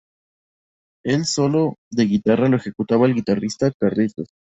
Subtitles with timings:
[1.05, 4.31] El solo de guitarra lo ejecuta el guitarrista Carlitos.